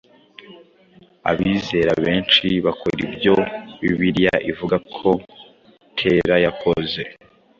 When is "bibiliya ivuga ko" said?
3.81-5.07